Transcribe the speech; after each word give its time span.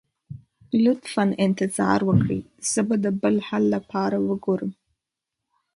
لطفا 0.83 1.23
انتظار 1.45 1.99
وکړئ، 2.09 2.41
زه 2.71 2.81
به 2.87 2.95
د 3.03 3.07
بل 3.21 3.35
حل 3.47 3.63
لپاره 3.75 4.17
وګورم. 4.27 4.71